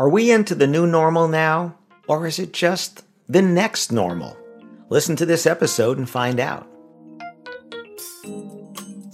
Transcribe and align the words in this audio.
Are 0.00 0.08
we 0.08 0.30
into 0.30 0.54
the 0.54 0.68
new 0.68 0.86
normal 0.86 1.26
now, 1.26 1.76
or 2.06 2.28
is 2.28 2.38
it 2.38 2.52
just 2.52 3.02
the 3.28 3.42
next 3.42 3.90
normal? 3.90 4.36
Listen 4.90 5.16
to 5.16 5.26
this 5.26 5.44
episode 5.44 5.98
and 5.98 6.08
find 6.08 6.38
out. 6.38 6.68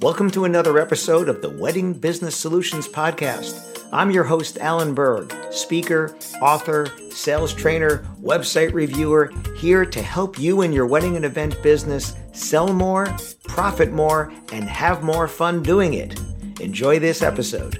Welcome 0.03 0.31
to 0.33 0.45
another 0.45 0.79
episode 0.79 1.31
of 1.31 1.41
the 1.41 1.49
Wedding 1.49 1.95
Business 1.95 2.37
Solutions 2.37 2.87
Podcast. 2.87 3.83
I'm 3.95 4.11
your 4.11 4.25
host, 4.25 4.59
Alan 4.59 4.93
Berg, 4.93 5.35
speaker, 5.51 6.15
author, 6.43 6.93
sales 7.09 7.55
trainer, 7.55 8.05
website 8.21 8.75
reviewer, 8.75 9.33
here 9.57 9.87
to 9.87 10.03
help 10.03 10.39
you 10.39 10.61
in 10.61 10.71
your 10.71 10.87
wedding 10.87 11.17
and 11.17 11.25
event 11.25 11.63
business 11.63 12.15
sell 12.33 12.75
more, 12.75 13.07
profit 13.45 13.91
more, 13.91 14.31
and 14.53 14.65
have 14.65 15.03
more 15.03 15.29
fun 15.29 15.63
doing 15.63 15.95
it. 15.95 16.21
Enjoy 16.61 16.99
this 16.99 17.23
episode. 17.23 17.79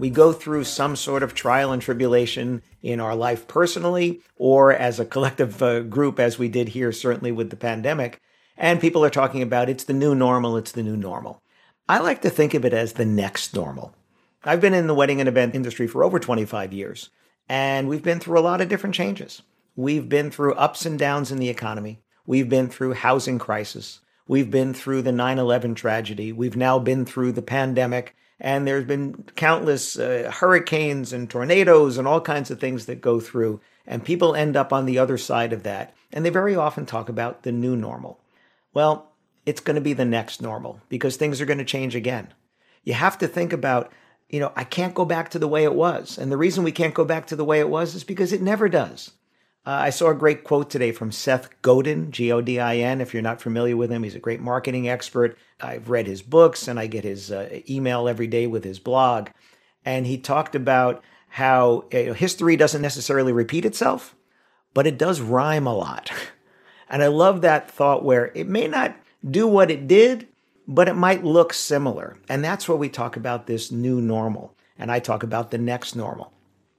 We 0.00 0.08
go 0.08 0.32
through 0.32 0.64
some 0.64 0.96
sort 0.96 1.22
of 1.22 1.34
trial 1.34 1.72
and 1.72 1.82
tribulation 1.82 2.62
in 2.82 3.00
our 3.00 3.14
life 3.14 3.46
personally 3.46 4.22
or 4.36 4.72
as 4.72 4.98
a 4.98 5.04
collective 5.04 5.62
uh, 5.62 5.80
group, 5.80 6.18
as 6.18 6.38
we 6.38 6.48
did 6.48 6.70
here, 6.70 6.90
certainly 6.90 7.30
with 7.30 7.50
the 7.50 7.56
pandemic. 7.56 8.18
And 8.56 8.80
people 8.80 9.04
are 9.04 9.10
talking 9.10 9.42
about 9.42 9.68
it's 9.68 9.84
the 9.84 9.92
new 9.92 10.14
normal, 10.14 10.56
it's 10.56 10.72
the 10.72 10.82
new 10.82 10.96
normal. 10.96 11.42
I 11.86 11.98
like 11.98 12.22
to 12.22 12.30
think 12.30 12.54
of 12.54 12.64
it 12.64 12.72
as 12.72 12.94
the 12.94 13.04
next 13.04 13.54
normal. 13.54 13.94
I've 14.42 14.60
been 14.62 14.72
in 14.72 14.86
the 14.86 14.94
wedding 14.94 15.20
and 15.20 15.28
event 15.28 15.54
industry 15.54 15.86
for 15.86 16.02
over 16.02 16.18
25 16.18 16.72
years, 16.72 17.10
and 17.46 17.86
we've 17.86 18.02
been 18.02 18.20
through 18.20 18.38
a 18.38 18.40
lot 18.40 18.62
of 18.62 18.70
different 18.70 18.94
changes. 18.94 19.42
We've 19.76 20.08
been 20.08 20.30
through 20.30 20.54
ups 20.54 20.86
and 20.86 20.98
downs 20.98 21.30
in 21.30 21.38
the 21.38 21.50
economy. 21.50 22.00
We've 22.24 22.48
been 22.48 22.68
through 22.68 22.94
housing 22.94 23.38
crisis. 23.38 24.00
We've 24.26 24.50
been 24.50 24.72
through 24.72 25.02
the 25.02 25.12
9 25.12 25.38
11 25.38 25.74
tragedy. 25.74 26.32
We've 26.32 26.56
now 26.56 26.78
been 26.78 27.04
through 27.04 27.32
the 27.32 27.42
pandemic 27.42 28.14
and 28.40 28.66
there's 28.66 28.84
been 28.84 29.24
countless 29.36 29.98
uh, 29.98 30.30
hurricanes 30.34 31.12
and 31.12 31.28
tornadoes 31.28 31.98
and 31.98 32.08
all 32.08 32.20
kinds 32.20 32.50
of 32.50 32.58
things 32.58 32.86
that 32.86 33.00
go 33.00 33.20
through 33.20 33.60
and 33.86 34.04
people 34.04 34.34
end 34.34 34.56
up 34.56 34.72
on 34.72 34.86
the 34.86 34.98
other 34.98 35.18
side 35.18 35.52
of 35.52 35.62
that 35.62 35.94
and 36.12 36.24
they 36.24 36.30
very 36.30 36.56
often 36.56 36.86
talk 36.86 37.08
about 37.08 37.42
the 37.42 37.52
new 37.52 37.76
normal. 37.76 38.20
Well 38.72 39.12
it's 39.46 39.60
going 39.60 39.76
to 39.76 39.80
be 39.80 39.92
the 39.92 40.04
next 40.04 40.42
normal 40.42 40.80
because 40.88 41.16
things 41.16 41.40
are 41.40 41.46
going 41.46 41.58
to 41.58 41.64
change 41.64 41.94
again. 41.94 42.32
You 42.84 42.94
have 42.94 43.18
to 43.18 43.28
think 43.28 43.52
about 43.52 43.92
you 44.30 44.38
know 44.38 44.52
i 44.56 44.64
can't 44.64 44.94
go 44.94 45.04
back 45.04 45.30
to 45.30 45.38
the 45.38 45.48
way 45.48 45.64
it 45.64 45.74
was 45.74 46.16
and 46.16 46.30
the 46.30 46.36
reason 46.36 46.64
we 46.64 46.72
can't 46.72 46.94
go 46.94 47.04
back 47.04 47.26
to 47.26 47.36
the 47.36 47.44
way 47.44 47.58
it 47.60 47.68
was 47.68 47.94
is 47.94 48.04
because 48.04 48.32
it 48.32 48.40
never 48.40 48.68
does 48.68 49.12
uh, 49.66 49.70
I 49.70 49.90
saw 49.90 50.10
a 50.10 50.14
great 50.14 50.42
quote 50.42 50.70
today 50.70 50.90
from 50.90 51.12
Seth 51.12 51.50
Godin, 51.60 52.10
G 52.12 52.32
O 52.32 52.40
D 52.40 52.58
I 52.58 52.76
N. 52.76 53.00
If 53.00 53.12
you're 53.12 53.22
not 53.22 53.42
familiar 53.42 53.76
with 53.76 53.90
him, 53.90 54.02
he's 54.02 54.14
a 54.14 54.20
great 54.20 54.40
marketing 54.40 54.88
expert. 54.88 55.36
I've 55.60 55.90
read 55.90 56.06
his 56.06 56.22
books 56.22 56.66
and 56.66 56.80
I 56.80 56.86
get 56.86 57.04
his 57.04 57.30
uh, 57.30 57.60
email 57.68 58.08
every 58.08 58.26
day 58.26 58.46
with 58.46 58.64
his 58.64 58.78
blog. 58.78 59.28
And 59.84 60.06
he 60.06 60.16
talked 60.16 60.54
about 60.54 61.04
how 61.28 61.84
you 61.92 62.06
know, 62.06 62.12
history 62.14 62.56
doesn't 62.56 62.82
necessarily 62.82 63.32
repeat 63.32 63.64
itself, 63.66 64.16
but 64.72 64.86
it 64.86 64.98
does 64.98 65.20
rhyme 65.20 65.66
a 65.66 65.74
lot. 65.74 66.10
And 66.92 67.04
I 67.04 67.06
love 67.06 67.42
that 67.42 67.70
thought 67.70 68.04
where 68.04 68.32
it 68.34 68.48
may 68.48 68.66
not 68.66 68.96
do 69.24 69.46
what 69.46 69.70
it 69.70 69.86
did, 69.86 70.26
but 70.66 70.88
it 70.88 70.94
might 70.94 71.22
look 71.22 71.54
similar. 71.54 72.16
And 72.28 72.42
that's 72.42 72.68
where 72.68 72.76
we 72.76 72.88
talk 72.88 73.16
about 73.16 73.46
this 73.46 73.70
new 73.70 74.00
normal. 74.00 74.56
And 74.76 74.90
I 74.90 74.98
talk 74.98 75.22
about 75.22 75.52
the 75.52 75.58
next 75.58 75.94
normal. 75.94 76.32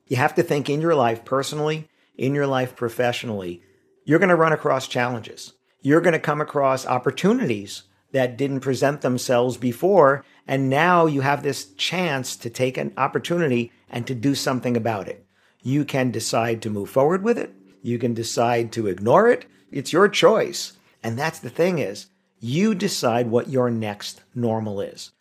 You 0.07 0.17
have 0.17 0.35
to 0.35 0.43
think 0.43 0.69
in 0.69 0.81
your 0.81 0.95
life 0.95 1.23
personally 1.23 1.87
in 2.21 2.35
your 2.35 2.45
life 2.45 2.75
professionally, 2.75 3.63
you're 4.05 4.19
going 4.19 4.29
to 4.29 4.35
run 4.35 4.53
across 4.53 4.87
challenges. 4.87 5.53
You're 5.81 6.01
going 6.01 6.13
to 6.13 6.19
come 6.19 6.39
across 6.39 6.85
opportunities 6.85 7.83
that 8.11 8.37
didn't 8.37 8.59
present 8.59 9.01
themselves 9.01 9.57
before. 9.57 10.23
And 10.47 10.69
now 10.69 11.07
you 11.07 11.21
have 11.21 11.41
this 11.41 11.73
chance 11.73 12.35
to 12.37 12.49
take 12.49 12.77
an 12.77 12.93
opportunity 12.95 13.71
and 13.89 14.05
to 14.05 14.13
do 14.13 14.35
something 14.35 14.77
about 14.77 15.07
it. 15.07 15.25
You 15.63 15.83
can 15.83 16.11
decide 16.11 16.61
to 16.61 16.69
move 16.69 16.91
forward 16.91 17.23
with 17.23 17.39
it. 17.39 17.55
You 17.81 17.97
can 17.97 18.13
decide 18.13 18.71
to 18.73 18.87
ignore 18.87 19.27
it. 19.27 19.47
It's 19.71 19.91
your 19.91 20.07
choice. 20.07 20.73
And 21.01 21.17
that's 21.17 21.39
the 21.39 21.49
thing 21.49 21.79
is, 21.79 22.07
you 22.39 22.75
decide 22.75 23.31
what 23.31 23.49
your 23.49 23.71
next 23.71 24.21
normal 24.35 24.79
is. 24.79 25.11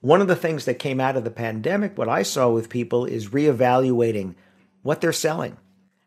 One 0.00 0.20
of 0.20 0.28
the 0.28 0.36
things 0.36 0.66
that 0.66 0.78
came 0.78 1.00
out 1.00 1.16
of 1.16 1.24
the 1.24 1.30
pandemic, 1.30 1.96
what 1.96 2.10
I 2.10 2.22
saw 2.22 2.50
with 2.50 2.68
people 2.68 3.06
is 3.06 3.28
reevaluating 3.28 4.34
what 4.82 5.00
they're 5.00 5.12
selling 5.12 5.56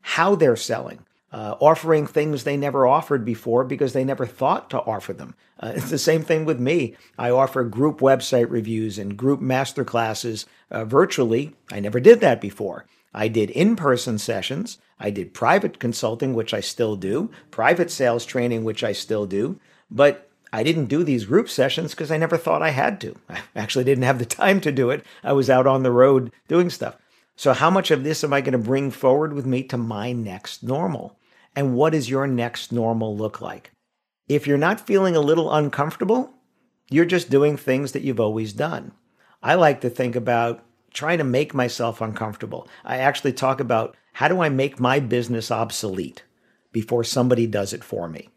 how 0.07 0.35
they're 0.35 0.55
selling, 0.55 0.99
uh, 1.31 1.55
offering 1.59 2.05
things 2.05 2.43
they 2.43 2.55
never 2.55 2.85
offered 2.85 3.25
before 3.25 3.63
because 3.63 3.93
they 3.93 4.03
never 4.03 4.27
thought 4.27 4.69
to 4.69 4.79
offer 4.81 5.13
them. 5.13 5.33
Uh, 5.59 5.73
it's 5.75 5.89
the 5.89 5.97
same 5.97 6.21
thing 6.21 6.45
with 6.45 6.59
me. 6.59 6.95
I 7.17 7.31
offer 7.31 7.63
group 7.63 8.01
website 8.01 8.51
reviews 8.51 8.99
and 8.99 9.17
group 9.17 9.41
master 9.41 9.83
classes 9.83 10.45
uh, 10.69 10.85
virtually. 10.85 11.55
I 11.71 11.79
never 11.79 11.99
did 11.99 12.19
that 12.19 12.39
before. 12.39 12.85
I 13.15 13.27
did 13.27 13.49
in 13.49 13.75
person 13.75 14.19
sessions. 14.19 14.77
I 14.99 15.09
did 15.09 15.33
private 15.33 15.79
consulting, 15.79 16.35
which 16.35 16.53
I 16.53 16.59
still 16.59 16.95
do, 16.95 17.31
private 17.49 17.89
sales 17.89 18.25
training, 18.25 18.63
which 18.63 18.83
I 18.83 18.91
still 18.91 19.25
do. 19.25 19.59
But 19.89 20.29
I 20.53 20.61
didn't 20.61 20.85
do 20.85 21.03
these 21.03 21.25
group 21.25 21.49
sessions 21.49 21.91
because 21.91 22.11
I 22.11 22.17
never 22.17 22.37
thought 22.37 22.61
I 22.61 22.69
had 22.69 23.01
to. 23.01 23.15
I 23.29 23.39
actually 23.55 23.85
didn't 23.85 24.03
have 24.03 24.19
the 24.19 24.25
time 24.25 24.61
to 24.61 24.71
do 24.71 24.91
it. 24.91 25.03
I 25.23 25.33
was 25.33 25.49
out 25.49 25.65
on 25.65 25.81
the 25.81 25.91
road 25.91 26.31
doing 26.47 26.69
stuff. 26.69 26.95
So, 27.35 27.53
how 27.53 27.69
much 27.69 27.91
of 27.91 28.03
this 28.03 28.23
am 28.23 28.33
I 28.33 28.41
going 28.41 28.53
to 28.53 28.57
bring 28.57 28.91
forward 28.91 29.33
with 29.33 29.45
me 29.45 29.63
to 29.63 29.77
my 29.77 30.13
next 30.13 30.63
normal? 30.63 31.19
And 31.55 31.75
what 31.75 31.91
does 31.91 32.09
your 32.09 32.27
next 32.27 32.71
normal 32.71 33.15
look 33.15 33.41
like? 33.41 33.71
If 34.27 34.47
you're 34.47 34.57
not 34.57 34.85
feeling 34.85 35.15
a 35.15 35.21
little 35.21 35.53
uncomfortable, 35.53 36.33
you're 36.89 37.05
just 37.05 37.29
doing 37.29 37.57
things 37.57 37.91
that 37.91 38.03
you've 38.03 38.19
always 38.19 38.53
done. 38.53 38.91
I 39.43 39.55
like 39.55 39.81
to 39.81 39.89
think 39.89 40.15
about 40.15 40.63
trying 40.93 41.17
to 41.17 41.23
make 41.23 41.53
myself 41.53 42.01
uncomfortable. 42.01 42.67
I 42.83 42.97
actually 42.97 43.33
talk 43.33 43.59
about 43.59 43.95
how 44.13 44.27
do 44.27 44.41
I 44.41 44.49
make 44.49 44.79
my 44.79 44.99
business 44.99 45.51
obsolete 45.51 46.23
before 46.71 47.03
somebody 47.03 47.47
does 47.47 47.73
it 47.73 47.83
for 47.83 48.07
me? 48.07 48.29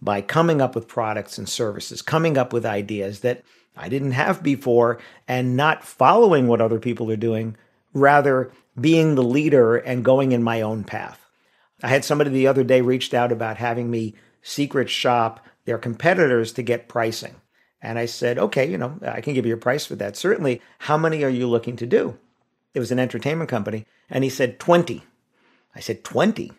By 0.00 0.22
coming 0.22 0.60
up 0.60 0.74
with 0.74 0.88
products 0.88 1.38
and 1.38 1.48
services, 1.48 2.02
coming 2.02 2.38
up 2.38 2.52
with 2.52 2.64
ideas 2.64 3.20
that 3.20 3.42
I 3.76 3.88
didn't 3.88 4.12
have 4.12 4.42
before, 4.42 4.98
and 5.28 5.56
not 5.56 5.84
following 5.84 6.46
what 6.48 6.60
other 6.60 6.80
people 6.80 7.10
are 7.10 7.16
doing, 7.16 7.56
rather 7.98 8.50
being 8.80 9.14
the 9.14 9.22
leader 9.22 9.76
and 9.76 10.04
going 10.04 10.32
in 10.32 10.42
my 10.42 10.62
own 10.62 10.84
path. 10.84 11.24
I 11.82 11.88
had 11.88 12.04
somebody 12.04 12.30
the 12.30 12.46
other 12.46 12.64
day 12.64 12.80
reached 12.80 13.14
out 13.14 13.32
about 13.32 13.56
having 13.56 13.90
me 13.90 14.14
secret 14.42 14.90
shop 14.90 15.44
their 15.64 15.78
competitors 15.78 16.52
to 16.52 16.62
get 16.62 16.88
pricing. 16.88 17.34
And 17.80 17.98
I 17.98 18.06
said, 18.06 18.38
okay, 18.38 18.68
you 18.68 18.78
know, 18.78 18.98
I 19.02 19.20
can 19.20 19.34
give 19.34 19.46
you 19.46 19.54
a 19.54 19.58
price 19.58 19.86
for 19.86 19.94
that. 19.96 20.16
Certainly. 20.16 20.60
How 20.78 20.96
many 20.96 21.22
are 21.22 21.28
you 21.28 21.46
looking 21.46 21.76
to 21.76 21.86
do? 21.86 22.18
It 22.74 22.80
was 22.80 22.90
an 22.90 22.98
entertainment 22.98 23.50
company. 23.50 23.86
And 24.10 24.24
he 24.24 24.30
said, 24.30 24.58
20. 24.58 25.04
I 25.74 25.80
said, 25.80 26.02
20? 26.02 26.52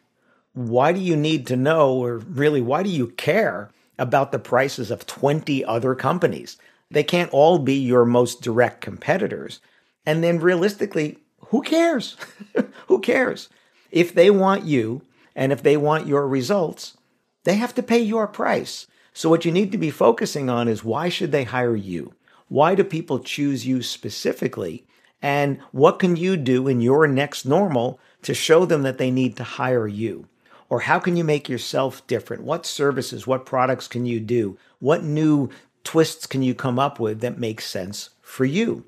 Why 0.53 0.93
do 0.93 0.99
you 0.99 1.15
need 1.15 1.47
to 1.47 1.55
know, 1.55 1.93
or 1.93 2.17
really, 2.17 2.61
why 2.61 2.83
do 2.83 2.89
you 2.89 3.07
care 3.07 3.69
about 3.97 4.31
the 4.31 4.39
prices 4.39 4.91
of 4.91 5.05
20 5.05 5.65
other 5.65 5.95
companies? 5.95 6.57
They 6.89 7.03
can't 7.03 7.31
all 7.31 7.59
be 7.59 7.75
your 7.75 8.05
most 8.05 8.41
direct 8.41 8.81
competitors. 8.81 9.59
And 10.05 10.23
then 10.23 10.39
realistically, 10.39 11.19
who 11.49 11.61
cares? 11.61 12.15
who 12.87 12.99
cares? 12.99 13.49
If 13.91 14.13
they 14.13 14.29
want 14.29 14.65
you 14.65 15.01
and 15.35 15.51
if 15.51 15.63
they 15.63 15.77
want 15.77 16.07
your 16.07 16.27
results, 16.27 16.97
they 17.43 17.55
have 17.55 17.73
to 17.75 17.83
pay 17.83 17.99
your 17.99 18.27
price. 18.27 18.87
So 19.13 19.29
what 19.29 19.45
you 19.45 19.51
need 19.51 19.71
to 19.71 19.77
be 19.77 19.89
focusing 19.89 20.49
on 20.49 20.67
is 20.67 20.83
why 20.83 21.09
should 21.09 21.31
they 21.31 21.43
hire 21.43 21.75
you? 21.75 22.13
Why 22.47 22.75
do 22.75 22.83
people 22.83 23.19
choose 23.19 23.65
you 23.65 23.81
specifically? 23.81 24.85
And 25.21 25.59
what 25.71 25.99
can 25.99 26.15
you 26.15 26.37
do 26.37 26.67
in 26.67 26.81
your 26.81 27.07
next 27.07 27.45
normal 27.45 27.99
to 28.21 28.33
show 28.33 28.65
them 28.65 28.83
that 28.83 28.97
they 28.97 29.11
need 29.11 29.35
to 29.37 29.43
hire 29.43 29.87
you? 29.87 30.27
Or 30.69 30.81
how 30.81 30.99
can 30.99 31.17
you 31.17 31.23
make 31.23 31.49
yourself 31.49 32.05
different? 32.05 32.43
What 32.43 32.65
services, 32.65 33.25
what 33.25 33.45
products 33.45 33.87
can 33.87 34.05
you 34.05 34.19
do? 34.19 34.57
What 34.79 35.03
new 35.03 35.49
twists 35.83 36.27
can 36.27 36.43
you 36.43 36.53
come 36.53 36.77
up 36.77 36.99
with 36.99 37.21
that 37.21 37.39
make 37.39 37.59
sense 37.59 38.11
for 38.21 38.45
you? 38.45 38.85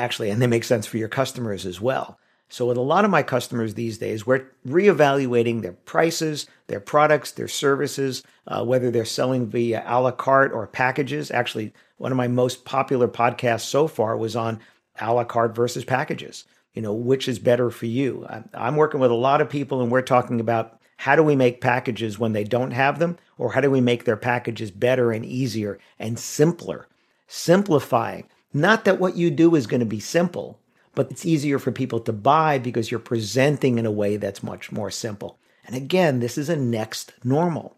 Actually, 0.00 0.30
and 0.30 0.40
they 0.40 0.46
make 0.46 0.64
sense 0.64 0.86
for 0.86 0.96
your 0.96 1.08
customers 1.08 1.66
as 1.66 1.80
well. 1.80 2.18
So, 2.48 2.66
with 2.66 2.76
a 2.76 2.80
lot 2.80 3.04
of 3.04 3.12
my 3.12 3.22
customers 3.22 3.74
these 3.74 3.98
days, 3.98 4.26
we're 4.26 4.46
reevaluating 4.66 5.62
their 5.62 5.74
prices, 5.74 6.46
their 6.66 6.80
products, 6.80 7.30
their 7.30 7.46
services, 7.46 8.24
uh, 8.48 8.64
whether 8.64 8.90
they're 8.90 9.04
selling 9.04 9.46
via 9.46 9.84
a 9.86 10.00
la 10.00 10.10
carte 10.10 10.52
or 10.52 10.66
packages. 10.66 11.30
Actually, 11.30 11.72
one 11.98 12.10
of 12.10 12.16
my 12.16 12.26
most 12.26 12.64
popular 12.64 13.06
podcasts 13.06 13.66
so 13.66 13.86
far 13.86 14.16
was 14.16 14.34
on 14.34 14.58
a 15.00 15.12
la 15.12 15.22
carte 15.22 15.54
versus 15.54 15.84
packages. 15.84 16.44
You 16.74 16.82
know, 16.82 16.94
which 16.94 17.28
is 17.28 17.38
better 17.38 17.70
for 17.70 17.86
you? 17.86 18.26
I'm 18.54 18.76
working 18.76 19.00
with 19.00 19.10
a 19.10 19.14
lot 19.14 19.40
of 19.40 19.50
people 19.50 19.82
and 19.82 19.90
we're 19.90 20.02
talking 20.02 20.40
about 20.40 20.80
how 20.96 21.16
do 21.16 21.22
we 21.22 21.36
make 21.36 21.60
packages 21.60 22.18
when 22.18 22.32
they 22.32 22.44
don't 22.44 22.72
have 22.72 22.98
them, 22.98 23.16
or 23.38 23.52
how 23.52 23.60
do 23.60 23.70
we 23.70 23.80
make 23.80 24.04
their 24.04 24.16
packages 24.16 24.70
better 24.70 25.12
and 25.12 25.24
easier 25.24 25.78
and 25.98 26.18
simpler? 26.18 26.88
Simplifying. 27.26 28.28
Not 28.52 28.84
that 28.84 28.98
what 28.98 29.16
you 29.16 29.30
do 29.30 29.54
is 29.54 29.66
going 29.66 29.80
to 29.80 29.86
be 29.86 30.00
simple, 30.00 30.58
but 30.94 31.10
it's 31.10 31.26
easier 31.26 31.58
for 31.58 31.70
people 31.70 32.00
to 32.00 32.12
buy 32.12 32.58
because 32.58 32.90
you're 32.90 33.00
presenting 33.00 33.78
in 33.78 33.86
a 33.86 33.90
way 33.90 34.16
that's 34.16 34.42
much 34.42 34.72
more 34.72 34.90
simple. 34.90 35.38
And 35.66 35.76
again, 35.76 36.20
this 36.20 36.36
is 36.36 36.48
a 36.48 36.56
next 36.56 37.12
normal. 37.22 37.76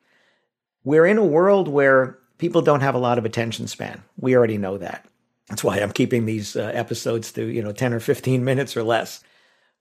We're 0.85 1.07
in 1.07 1.19
a 1.19 1.25
world 1.25 1.69
where 1.69 2.19
people 2.39 2.63
don't 2.63 2.81
have 2.81 2.95
a 2.95 2.99
lot 2.99 3.19
of 3.19 3.25
attention 3.25 3.67
span. 3.69 4.03
We 4.17 4.35
already 4.35 4.59
know 4.59 4.79
that. 4.79 5.07
That's 5.49 5.63
why 5.63 5.79
I'm 5.79 5.93
keeping 5.93 6.25
these 6.25 6.57
uh, 6.57 6.71
episodes 6.75 7.33
to, 7.33 7.45
you 7.45 7.63
know, 7.63 7.73
10 7.73 7.93
or 7.93 8.01
15 8.01 8.45
minutes 8.45 8.77
or 8.77 8.83
less. 8.83 9.23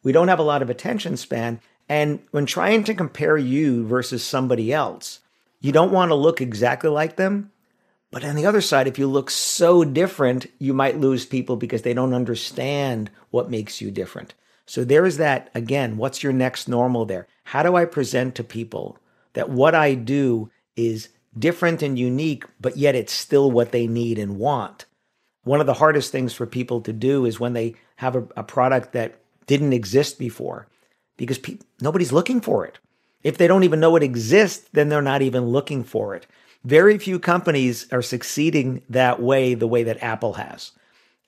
We 0.03 0.11
don't 0.11 0.27
have 0.27 0.39
a 0.39 0.43
lot 0.43 0.61
of 0.61 0.69
attention 0.69 1.15
span. 1.17 1.61
And 1.87 2.19
when 2.31 2.45
trying 2.45 2.83
to 2.85 2.93
compare 2.93 3.37
you 3.37 3.85
versus 3.85 4.23
somebody 4.23 4.73
else, 4.73 5.19
you 5.59 5.71
don't 5.71 5.91
want 5.91 6.09
to 6.09 6.15
look 6.15 6.41
exactly 6.41 6.89
like 6.89 7.15
them. 7.15 7.51
But 8.11 8.25
on 8.25 8.35
the 8.35 8.45
other 8.45 8.61
side, 8.61 8.87
if 8.87 8.99
you 8.99 9.07
look 9.07 9.29
so 9.29 9.85
different, 9.85 10.45
you 10.59 10.73
might 10.73 10.99
lose 10.99 11.25
people 11.25 11.55
because 11.55 11.81
they 11.81 11.93
don't 11.93 12.13
understand 12.13 13.09
what 13.29 13.49
makes 13.49 13.79
you 13.79 13.89
different. 13.89 14.33
So 14.65 14.83
there 14.83 15.05
is 15.05 15.17
that 15.17 15.49
again, 15.55 15.97
what's 15.97 16.21
your 16.21 16.33
next 16.33 16.67
normal 16.67 17.05
there? 17.05 17.27
How 17.45 17.63
do 17.63 17.75
I 17.75 17.85
present 17.85 18.35
to 18.35 18.43
people 18.43 18.97
that 19.33 19.49
what 19.49 19.73
I 19.73 19.95
do 19.95 20.51
is 20.75 21.09
different 21.37 21.81
and 21.81 21.97
unique, 21.97 22.43
but 22.59 22.77
yet 22.77 22.95
it's 22.95 23.13
still 23.13 23.49
what 23.49 23.71
they 23.71 23.87
need 23.87 24.19
and 24.19 24.37
want? 24.37 24.85
One 25.43 25.61
of 25.61 25.65
the 25.65 25.73
hardest 25.73 26.11
things 26.11 26.33
for 26.33 26.45
people 26.45 26.81
to 26.81 26.93
do 26.93 27.25
is 27.25 27.39
when 27.39 27.53
they 27.53 27.75
have 27.95 28.15
a, 28.15 28.27
a 28.37 28.43
product 28.43 28.91
that 28.91 29.19
didn't 29.47 29.73
exist 29.73 30.19
before 30.19 30.67
because 31.17 31.37
pe- 31.37 31.59
nobody's 31.81 32.11
looking 32.11 32.41
for 32.41 32.65
it. 32.65 32.79
If 33.23 33.37
they 33.37 33.47
don't 33.47 33.63
even 33.63 33.79
know 33.79 33.95
it 33.95 34.03
exists, 34.03 34.69
then 34.73 34.89
they're 34.89 35.01
not 35.01 35.21
even 35.21 35.45
looking 35.45 35.83
for 35.83 36.15
it. 36.15 36.27
Very 36.63 36.97
few 36.97 37.19
companies 37.19 37.87
are 37.91 38.01
succeeding 38.01 38.83
that 38.89 39.21
way, 39.21 39.53
the 39.53 39.67
way 39.67 39.83
that 39.83 40.03
Apple 40.03 40.33
has. 40.33 40.71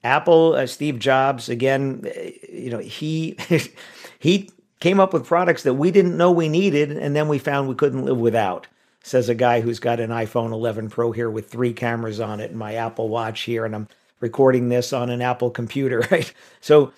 Apple, 0.03 0.53
uh, 0.53 0.67
Steve 0.67 0.99
Jobs, 0.99 1.49
again, 1.49 2.03
uh, 2.05 2.29
you 2.51 2.69
know, 2.69 2.79
he 2.79 3.37
he 4.19 4.49
came 4.79 4.99
up 4.99 5.13
with 5.13 5.25
products 5.25 5.63
that 5.63 5.75
we 5.75 5.91
didn't 5.91 6.17
know 6.17 6.31
we 6.31 6.49
needed, 6.49 6.91
and 6.91 7.15
then 7.15 7.27
we 7.27 7.39
found 7.39 7.67
we 7.67 7.75
couldn't 7.75 8.05
live 8.05 8.17
without. 8.17 8.67
Says 9.01 9.27
a 9.27 9.35
guy 9.35 9.61
who's 9.61 9.79
got 9.79 9.99
an 9.99 10.11
iPhone 10.11 10.51
11 10.51 10.89
Pro 10.89 11.11
here 11.11 11.29
with 11.29 11.49
three 11.49 11.73
cameras 11.73 12.19
on 12.19 12.39
it, 12.39 12.51
and 12.51 12.59
my 12.59 12.75
Apple 12.75 13.09
Watch 13.09 13.41
here, 13.41 13.65
and 13.65 13.75
I'm 13.75 13.87
recording 14.19 14.69
this 14.69 14.93
on 14.93 15.09
an 15.09 15.21
Apple 15.21 15.51
computer, 15.51 15.99
right? 16.11 16.31
So 16.61 16.93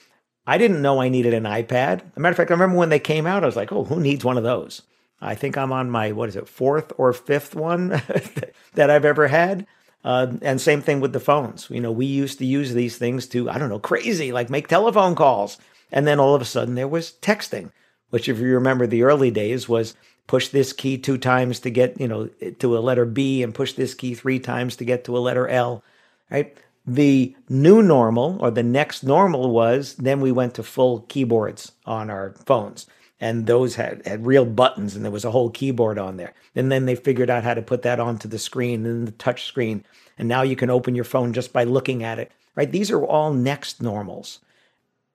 I 0.48 0.58
didn't 0.58 0.82
know 0.82 1.02
I 1.02 1.10
needed 1.10 1.34
an 1.34 1.44
iPad. 1.44 2.02
As 2.02 2.18
a 2.18 2.20
matter 2.20 2.32
of 2.32 2.38
fact, 2.38 2.52
I 2.52 2.54
remember 2.54 2.78
when 2.78 2.90
they 2.90 3.00
came 3.00 3.26
out, 3.26 3.44
I 3.44 3.48
was 3.48 3.56
like, 3.56 3.72
oh, 3.72 3.84
who 3.84 4.00
needs 4.00 4.26
one 4.26 4.38
of 4.38 4.44
those? 4.44 4.82
I 5.22 5.36
think 5.36 5.58
I'm 5.58 5.72
on 5.72 5.90
my, 5.90 6.12
what 6.12 6.30
is 6.30 6.36
it, 6.36 6.48
fourth 6.48 6.92
or 6.98 7.14
fifth 7.14 7.56
one 7.56 7.90
that 8.74 8.90
I've 8.90 9.06
ever 9.06 9.28
had. 9.28 9.66
Uh, 10.04 10.34
and 10.44 10.62
same 10.62 10.82
thing 10.82 11.00
with 11.00 11.14
the 11.14 11.20
phones. 11.20 11.68
You 11.70 11.82
know, 11.82 11.92
we 11.92 12.06
used 12.06 12.38
to 12.38 12.46
use 12.46 12.74
these 12.74 12.98
things 12.98 13.26
to, 13.30 13.50
I 13.50 13.58
don't 13.58 13.70
know, 13.70 13.80
crazy, 13.80 14.32
like 14.32 14.52
make 14.52 14.68
telephone 14.68 15.16
calls. 15.16 15.58
And 15.92 16.06
then 16.06 16.20
all 16.20 16.36
of 16.36 16.42
a 16.42 16.46
sudden 16.46 16.76
there 16.76 16.88
was 16.88 17.14
texting, 17.22 17.72
which, 18.12 18.30
if 18.30 18.38
you 18.38 18.54
remember 18.54 18.86
the 18.86 19.04
early 19.04 19.32
days, 19.32 19.68
was 19.68 19.96
push 20.28 20.50
this 20.50 20.74
key 20.74 20.98
two 20.98 21.18
times 21.18 21.60
to 21.62 21.70
get, 21.72 22.00
you 22.00 22.08
know, 22.08 22.28
to 22.60 22.78
a 22.78 22.80
letter 22.80 23.06
B 23.06 23.42
and 23.42 23.54
push 23.54 23.74
this 23.74 23.94
key 23.94 24.14
three 24.14 24.40
times 24.40 24.76
to 24.76 24.86
get 24.86 25.06
to 25.06 25.18
a 25.18 25.20
letter 25.20 25.48
L, 25.48 25.84
right? 26.30 26.56
The 26.86 27.36
new 27.50 27.82
normal 27.82 28.38
or 28.42 28.52
the 28.52 28.64
next 28.64 29.04
normal 29.04 29.50
was 29.52 29.96
then 29.96 30.22
we 30.22 30.32
went 30.32 30.54
to 30.56 30.64
full 30.64 31.02
keyboards 31.02 31.72
on 31.86 32.12
our 32.12 32.36
phones. 32.46 32.86
And 33.20 33.46
those 33.46 33.76
had, 33.76 34.06
had 34.06 34.26
real 34.26 34.46
buttons 34.46 34.96
and 34.96 35.06
there 35.06 35.12
was 35.12 35.24
a 35.24 35.32
whole 35.32 35.50
keyboard 35.50 35.98
on 35.98 36.18
there. 36.18 36.34
And 36.54 36.72
then 36.72 36.86
they 36.86 36.96
figured 36.96 37.30
out 37.30 37.44
how 37.44 37.54
to 37.54 37.62
put 37.62 37.82
that 37.84 38.00
onto 38.00 38.28
the 38.28 38.40
screen 38.40 38.86
and 38.86 39.08
the 39.08 39.14
touch 39.14 39.46
screen. 39.46 39.86
And 40.18 40.28
now 40.28 40.42
you 40.42 40.56
can 40.56 40.70
open 40.70 40.96
your 40.96 41.06
phone 41.06 41.32
just 41.34 41.54
by 41.54 41.64
looking 41.64 42.04
at 42.04 42.20
it. 42.20 42.32
Right? 42.56 42.72
These 42.72 42.92
are 42.92 43.06
all 43.06 43.34
next 43.34 43.82
normals. 43.82 44.40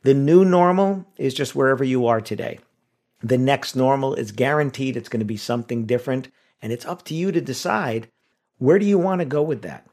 The 0.02 0.14
new 0.14 0.44
normal 0.44 1.04
is 1.18 1.34
just 1.34 1.54
wherever 1.54 1.84
you 1.84 2.06
are 2.06 2.20
today. 2.20 2.58
The 3.22 3.38
next 3.38 3.76
normal 3.76 4.14
is 4.14 4.32
guaranteed 4.32 4.96
it's 4.96 5.10
going 5.10 5.20
to 5.20 5.26
be 5.26 5.36
something 5.36 5.84
different. 5.84 6.28
And 6.62 6.72
it's 6.72 6.86
up 6.86 7.04
to 7.06 7.14
you 7.14 7.32
to 7.32 7.40
decide 7.40 8.08
where 8.58 8.78
do 8.78 8.86
you 8.86 8.98
want 8.98 9.20
to 9.20 9.26
go 9.26 9.42
with 9.42 9.62
that? 9.62 9.86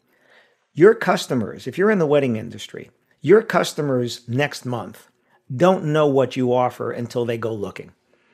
Your 0.73 0.93
customers, 0.93 1.67
if 1.67 1.77
you're 1.77 1.91
in 1.91 1.99
the 1.99 2.05
wedding 2.05 2.35
industry, 2.35 2.91
your 3.21 3.41
customers 3.41 4.27
next 4.29 4.65
month 4.65 5.09
don't 5.55 5.85
know 5.85 6.07
what 6.07 6.35
you 6.35 6.53
offer 6.53 6.91
until 6.91 7.25
they 7.25 7.37
go 7.37 7.53
looking. 7.53 7.91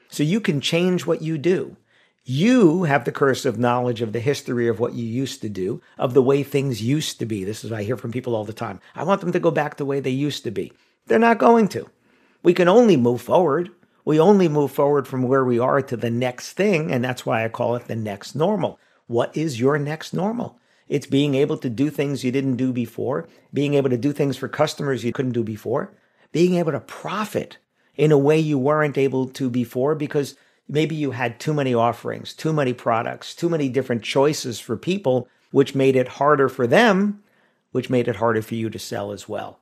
So 0.10 0.24
you 0.24 0.40
can 0.40 0.62
change 0.62 1.06
what 1.06 1.22
you 1.22 1.38
do. 1.38 1.78
You 2.26 2.84
have 2.84 3.04
the 3.04 3.12
curse 3.12 3.46
of 3.46 3.60
knowledge 3.60 4.02
of 4.02 4.14
the 4.14 4.20
history 4.20 4.68
of 4.68 4.80
what 4.80 4.94
you 4.94 5.06
used 5.06 5.42
to 5.42 5.50
do, 5.50 5.82
of 5.98 6.14
the 6.14 6.22
way 6.22 6.42
things 6.42 6.82
used 6.82 7.20
to 7.20 7.26
be. 7.26 7.44
This 7.44 7.64
is 7.64 7.72
what 7.72 7.82
I 7.82 7.84
hear 7.84 7.98
from 7.98 8.12
people 8.12 8.36
all 8.36 8.46
the 8.46 8.54
time. 8.54 8.80
I 8.96 9.04
want 9.04 9.22
them 9.22 9.34
to 9.34 9.40
go 9.40 9.52
back 9.52 9.76
the 9.76 9.86
way 9.86 10.00
they 10.00 10.10
used 10.10 10.44
to 10.46 10.52
be. 10.52 10.72
They're 11.08 11.20
not 11.20 11.38
going 11.38 11.68
to. 11.70 11.90
We 12.42 12.54
can 12.54 12.70
only 12.70 12.96
move 12.96 13.22
forward. 13.22 13.72
We 14.06 14.20
only 14.20 14.48
move 14.48 14.72
forward 14.72 15.08
from 15.08 15.24
where 15.24 15.44
we 15.44 15.60
are 15.60 15.82
to 15.82 15.98
the 15.98 16.10
next 16.10 16.54
thing, 16.54 16.92
and 16.92 17.04
that's 17.04 17.26
why 17.26 17.44
I 17.44 17.50
call 17.50 17.76
it 17.76 17.88
the 17.88 17.96
next 17.96 18.36
normal. 18.36 18.80
What 19.08 19.36
is 19.36 19.60
your 19.60 19.78
next 19.78 20.14
normal? 20.14 20.60
It's 20.88 21.08
being 21.08 21.36
able 21.36 21.58
to 21.58 21.70
do 21.70 21.90
things 21.90 22.24
you 22.24 22.32
didn't 22.32 22.56
do 22.56 22.72
before, 22.72 23.28
being 23.54 23.74
able 23.74 23.90
to 23.90 23.98
do 23.98 24.14
things 24.14 24.38
for 24.38 24.48
customers 24.48 25.04
you 25.04 25.12
couldn't 25.12 25.32
do 25.32 25.44
before, 25.44 25.94
being 26.34 26.56
able 26.56 26.74
to 26.74 26.82
profit 26.82 27.58
in 27.96 28.12
a 28.12 28.18
way 28.18 28.38
you 28.38 28.58
weren't 28.58 28.98
able 28.98 29.28
to 29.30 29.50
before 29.50 29.96
because 29.96 30.36
maybe 30.68 30.96
you 30.96 31.12
had 31.12 31.40
too 31.40 31.54
many 31.54 31.74
offerings, 31.74 32.34
too 32.34 32.52
many 32.52 32.74
products, 32.74 33.34
too 33.34 33.48
many 33.48 33.70
different 33.70 34.04
choices 34.04 34.60
for 34.60 34.76
people, 34.76 35.30
which 35.52 35.76
made 35.76 35.96
it 35.96 36.08
harder 36.08 36.50
for 36.50 36.68
them, 36.68 37.24
which 37.72 37.90
made 37.90 38.08
it 38.08 38.18
harder 38.18 38.42
for 38.42 38.56
you 38.56 38.70
to 38.70 38.80
sell 38.80 39.12
as 39.12 39.30
well. 39.30 39.60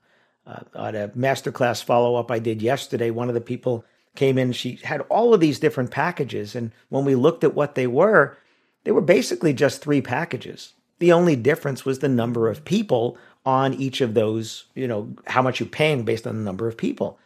Uh, 0.47 0.61
on 0.73 0.95
a 0.95 1.09
masterclass 1.09 1.83
follow 1.83 2.15
up 2.15 2.31
I 2.31 2.39
did 2.39 2.61
yesterday, 2.61 3.11
one 3.11 3.27
of 3.27 3.35
the 3.35 3.41
people 3.41 3.85
came 4.15 4.37
in, 4.37 4.51
she 4.51 4.79
had 4.83 5.01
all 5.01 5.33
of 5.33 5.39
these 5.39 5.59
different 5.59 5.91
packages. 5.91 6.55
And 6.55 6.71
when 6.89 7.05
we 7.05 7.15
looked 7.15 7.43
at 7.43 7.53
what 7.53 7.75
they 7.75 7.87
were, 7.87 8.37
they 8.83 8.91
were 8.91 9.01
basically 9.01 9.53
just 9.53 9.81
three 9.81 10.01
packages. 10.01 10.73
The 10.99 11.11
only 11.11 11.35
difference 11.35 11.85
was 11.85 11.99
the 11.99 12.09
number 12.09 12.49
of 12.49 12.65
people 12.65 13.17
on 13.45 13.73
each 13.73 14.01
of 14.01 14.13
those, 14.13 14.65
you 14.75 14.87
know, 14.87 15.13
how 15.27 15.41
much 15.41 15.59
you're 15.59 15.69
paying 15.69 16.03
based 16.03 16.27
on 16.27 16.35
the 16.35 16.43
number 16.43 16.67
of 16.67 16.77
people. 16.77 17.17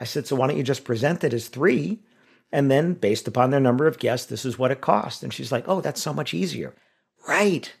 I 0.00 0.04
said, 0.04 0.26
so 0.26 0.36
why 0.36 0.46
don't 0.46 0.56
you 0.56 0.62
just 0.62 0.84
present 0.84 1.24
it 1.24 1.34
as 1.34 1.48
three? 1.48 1.98
And 2.52 2.70
then 2.70 2.94
based 2.94 3.28
upon 3.28 3.50
their 3.50 3.60
number 3.60 3.86
of 3.86 3.98
guests, 3.98 4.26
this 4.26 4.44
is 4.44 4.58
what 4.58 4.70
it 4.70 4.80
costs. 4.80 5.22
And 5.22 5.32
she's 5.32 5.52
like, 5.52 5.68
oh, 5.68 5.80
that's 5.80 6.02
so 6.02 6.12
much 6.12 6.34
easier. 6.34 6.74
Right. 7.28 7.72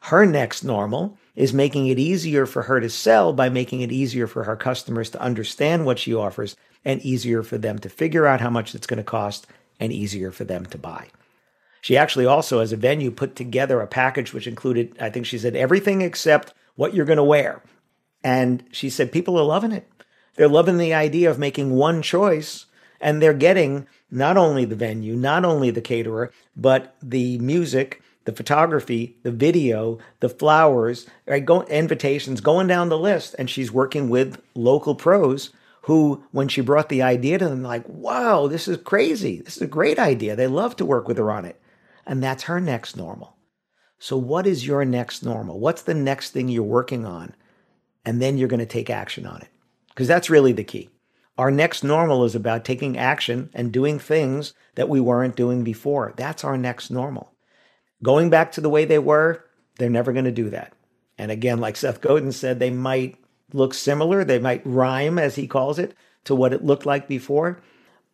Her 0.00 0.26
next 0.26 0.64
normal 0.64 1.16
is 1.34 1.54
making 1.54 1.86
it 1.86 1.98
easier 1.98 2.44
for 2.44 2.62
her 2.62 2.80
to 2.80 2.90
sell 2.90 3.32
by 3.32 3.48
making 3.48 3.80
it 3.80 3.92
easier 3.92 4.26
for 4.26 4.44
her 4.44 4.56
customers 4.56 5.10
to 5.10 5.20
understand 5.20 5.86
what 5.86 5.98
she 5.98 6.14
offers 6.14 6.56
and 6.84 7.00
easier 7.02 7.42
for 7.42 7.56
them 7.56 7.78
to 7.78 7.88
figure 7.88 8.26
out 8.26 8.40
how 8.40 8.50
much 8.50 8.74
it's 8.74 8.86
going 8.86 8.98
to 8.98 9.04
cost 9.04 9.46
and 9.80 9.92
easier 9.92 10.30
for 10.30 10.44
them 10.44 10.66
to 10.66 10.78
buy. 10.78 11.08
She 11.80 11.96
actually 11.96 12.26
also, 12.26 12.60
as 12.60 12.72
a 12.72 12.76
venue, 12.76 13.10
put 13.10 13.34
together 13.34 13.80
a 13.80 13.86
package 13.86 14.32
which 14.32 14.46
included, 14.46 14.94
I 15.00 15.10
think 15.10 15.26
she 15.26 15.38
said, 15.38 15.56
everything 15.56 16.02
except 16.02 16.52
what 16.76 16.94
you're 16.94 17.06
going 17.06 17.16
to 17.16 17.24
wear. 17.24 17.62
And 18.24 18.64
she 18.72 18.90
said, 18.90 19.12
people 19.12 19.38
are 19.38 19.44
loving 19.44 19.72
it. 19.72 19.88
They're 20.36 20.48
loving 20.48 20.78
the 20.78 20.94
idea 20.94 21.30
of 21.30 21.38
making 21.38 21.72
one 21.72 22.02
choice 22.02 22.66
and 23.00 23.20
they're 23.20 23.34
getting 23.34 23.86
not 24.10 24.36
only 24.36 24.64
the 24.64 24.76
venue, 24.76 25.14
not 25.16 25.44
only 25.44 25.70
the 25.70 25.80
caterer, 25.80 26.32
but 26.56 26.94
the 27.02 27.38
music, 27.38 28.00
the 28.24 28.32
photography, 28.32 29.16
the 29.24 29.32
video, 29.32 29.98
the 30.20 30.28
flowers, 30.28 31.06
right? 31.26 31.44
Go, 31.44 31.62
invitations, 31.64 32.40
going 32.40 32.68
down 32.68 32.88
the 32.88 32.98
list. 32.98 33.34
And 33.38 33.50
she's 33.50 33.72
working 33.72 34.08
with 34.08 34.40
local 34.54 34.94
pros 34.94 35.50
who, 35.82 36.22
when 36.30 36.46
she 36.46 36.60
brought 36.60 36.88
the 36.88 37.02
idea 37.02 37.38
to 37.38 37.48
them, 37.48 37.62
like, 37.62 37.86
wow, 37.88 38.46
this 38.46 38.68
is 38.68 38.78
crazy. 38.78 39.40
This 39.40 39.56
is 39.56 39.62
a 39.62 39.66
great 39.66 39.98
idea. 39.98 40.36
They 40.36 40.46
love 40.46 40.76
to 40.76 40.86
work 40.86 41.08
with 41.08 41.18
her 41.18 41.30
on 41.32 41.44
it 41.44 41.60
and 42.06 42.22
that's 42.22 42.44
her 42.44 42.60
next 42.60 42.96
normal. 42.96 43.36
So, 44.02 44.16
what 44.16 44.48
is 44.48 44.66
your 44.66 44.84
next 44.84 45.22
normal? 45.22 45.60
What's 45.60 45.82
the 45.82 45.94
next 45.94 46.30
thing 46.30 46.48
you're 46.48 46.64
working 46.64 47.06
on? 47.06 47.36
And 48.04 48.20
then 48.20 48.36
you're 48.36 48.48
going 48.48 48.58
to 48.58 48.66
take 48.66 48.90
action 48.90 49.24
on 49.26 49.40
it. 49.42 49.48
because 49.90 50.08
that's 50.08 50.28
really 50.28 50.50
the 50.50 50.64
key. 50.64 50.90
Our 51.38 51.52
next 51.52 51.84
normal 51.84 52.24
is 52.24 52.34
about 52.34 52.64
taking 52.64 52.98
action 52.98 53.48
and 53.54 53.70
doing 53.70 54.00
things 54.00 54.54
that 54.74 54.88
we 54.88 54.98
weren't 54.98 55.36
doing 55.36 55.62
before. 55.62 56.14
That's 56.16 56.42
our 56.42 56.58
next 56.58 56.90
normal. 56.90 57.30
Going 58.02 58.28
back 58.28 58.50
to 58.52 58.60
the 58.60 58.68
way 58.68 58.84
they 58.84 58.98
were, 58.98 59.44
they're 59.78 59.88
never 59.88 60.12
going 60.12 60.24
to 60.24 60.32
do 60.32 60.50
that. 60.50 60.72
And 61.16 61.30
again, 61.30 61.60
like 61.60 61.76
Seth 61.76 62.00
Godin 62.00 62.32
said, 62.32 62.58
they 62.58 62.70
might 62.70 63.18
look 63.52 63.72
similar, 63.72 64.24
they 64.24 64.40
might 64.40 64.66
rhyme, 64.66 65.16
as 65.16 65.36
he 65.36 65.46
calls 65.46 65.78
it, 65.78 65.94
to 66.24 66.34
what 66.34 66.52
it 66.52 66.64
looked 66.64 66.86
like 66.86 67.06
before, 67.06 67.62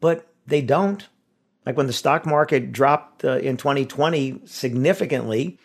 but 0.03 0.31
they 0.47 0.61
don't. 0.61 1.09
Like 1.65 1.79
when 1.79 1.87
the 1.87 1.95
stock 1.95 2.27
market 2.27 2.73
dropped 2.73 3.25
uh, 3.25 3.39
in 3.39 3.57
2020 3.57 4.43
significantly, 4.45 5.59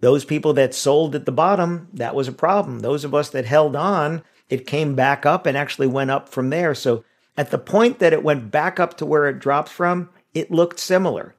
those 0.00 0.24
people 0.24 0.52
that 0.54 0.74
sold 0.74 1.14
at 1.14 1.26
the 1.26 1.32
bottom, 1.32 1.88
that 1.92 2.14
was 2.14 2.28
a 2.28 2.32
problem. 2.32 2.80
Those 2.80 3.04
of 3.04 3.14
us 3.14 3.30
that 3.30 3.44
held 3.44 3.76
on, 3.76 4.22
it 4.48 4.66
came 4.66 4.94
back 4.94 5.26
up 5.26 5.46
and 5.46 5.56
actually 5.56 5.86
went 5.86 6.10
up 6.10 6.28
from 6.28 6.50
there. 6.50 6.74
So 6.74 7.04
at 7.36 7.50
the 7.50 7.58
point 7.58 7.98
that 7.98 8.12
it 8.12 8.24
went 8.24 8.50
back 8.50 8.80
up 8.80 8.96
to 8.98 9.06
where 9.06 9.28
it 9.28 9.38
dropped 9.38 9.68
from, 9.68 10.10
it 10.34 10.50
looked 10.50 10.80
similar, 10.80 11.34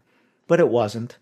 but 0.48 0.60
it 0.60 0.70
wasn't. 0.70 1.18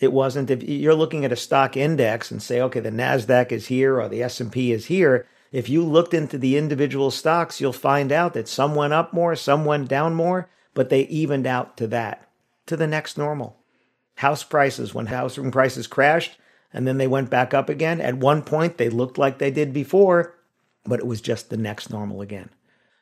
It 0.00 0.12
wasn't. 0.12 0.50
If 0.50 0.62
you're 0.62 0.94
looking 0.94 1.24
at 1.24 1.32
a 1.32 1.36
stock 1.36 1.76
index 1.76 2.30
and 2.30 2.42
say, 2.42 2.60
okay, 2.60 2.80
the 2.80 2.90
Nasdaq 2.90 3.52
is 3.52 3.66
here 3.66 4.00
or 4.00 4.08
the 4.08 4.22
S&P 4.22 4.72
is 4.72 4.86
here, 4.86 5.26
if 5.52 5.68
you 5.68 5.84
looked 5.84 6.14
into 6.14 6.36
the 6.36 6.56
individual 6.56 7.10
stocks, 7.10 7.60
you'll 7.60 7.72
find 7.72 8.10
out 8.10 8.34
that 8.34 8.48
some 8.48 8.74
went 8.74 8.92
up 8.92 9.12
more, 9.12 9.36
some 9.36 9.64
went 9.64 9.88
down 9.88 10.14
more, 10.14 10.50
but 10.74 10.90
they 10.90 11.02
evened 11.02 11.46
out 11.46 11.76
to 11.76 11.86
that, 11.88 12.28
to 12.66 12.76
the 12.76 12.88
next 12.88 13.16
normal. 13.16 13.56
House 14.16 14.42
prices, 14.42 14.94
when 14.94 15.06
housing 15.06 15.50
prices 15.50 15.86
crashed 15.86 16.36
and 16.74 16.88
then 16.88 16.98
they 16.98 17.06
went 17.06 17.30
back 17.30 17.54
up 17.54 17.70
again, 17.70 18.00
at 18.00 18.16
one 18.16 18.42
point 18.42 18.76
they 18.76 18.90
looked 18.90 19.16
like 19.16 19.38
they 19.38 19.52
did 19.52 19.72
before, 19.72 20.34
but 20.84 20.98
it 20.98 21.06
was 21.06 21.20
just 21.20 21.48
the 21.48 21.56
next 21.56 21.88
normal 21.88 22.20
again. 22.20 22.50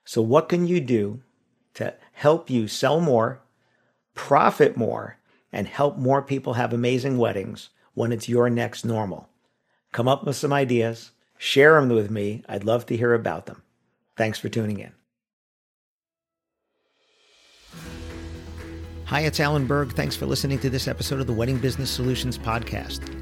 So, 0.04 0.20
what 0.20 0.48
can 0.48 0.66
you 0.66 0.78
do 0.78 1.22
to 1.74 1.94
help 2.12 2.50
you 2.50 2.68
sell 2.68 3.00
more, 3.00 3.40
profit 4.14 4.76
more, 4.76 5.16
and 5.50 5.66
help 5.66 5.96
more 5.96 6.20
people 6.20 6.52
have 6.54 6.72
amazing 6.72 7.16
weddings 7.16 7.70
when 7.94 8.12
it's 8.12 8.28
your 8.28 8.50
next 8.50 8.84
normal? 8.84 9.30
Come 9.90 10.06
up 10.06 10.24
with 10.24 10.36
some 10.36 10.52
ideas, 10.52 11.12
share 11.38 11.80
them 11.80 11.88
with 11.88 12.10
me. 12.10 12.44
I'd 12.48 12.64
love 12.64 12.84
to 12.86 12.96
hear 12.96 13.14
about 13.14 13.46
them. 13.46 13.62
Thanks 14.16 14.38
for 14.38 14.50
tuning 14.50 14.80
in. 14.80 14.92
Hi, 19.06 19.20
it's 19.20 19.40
Alan 19.40 19.66
Berg. 19.66 19.92
Thanks 19.92 20.16
for 20.16 20.26
listening 20.26 20.58
to 20.60 20.70
this 20.70 20.88
episode 20.88 21.20
of 21.20 21.26
the 21.26 21.32
Wedding 21.32 21.58
Business 21.58 21.90
Solutions 21.90 22.36
Podcast. 22.36 23.21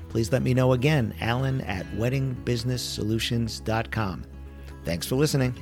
please 0.11 0.31
let 0.31 0.43
me 0.43 0.53
know 0.53 0.73
again, 0.73 1.15
alan 1.21 1.61
at 1.61 1.87
weddingbusinesssolutions.com. 1.93 4.25
Thanks 4.83 5.07
for 5.07 5.15
listening. 5.15 5.55